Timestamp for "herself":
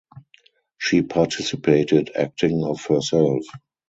2.87-3.43